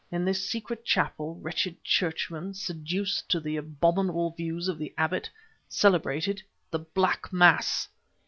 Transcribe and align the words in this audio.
In 0.11 0.25
this 0.25 0.43
secret 0.43 0.83
chapel, 0.83 1.35
wretched 1.41 1.83
Churchmen, 1.83 2.55
seduced 2.55 3.29
to 3.29 3.39
the 3.39 3.55
abominable 3.55 4.31
views 4.31 4.67
of 4.67 4.79
the 4.79 4.91
abbot, 4.97 5.29
celebrated 5.69 6.41
the 6.71 6.79
Black 6.79 7.31
Mass!" 7.31 7.87